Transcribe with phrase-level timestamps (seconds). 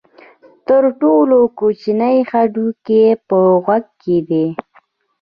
[0.67, 4.45] تر ټولو کوچنی هډوکی په غوږ کې دی.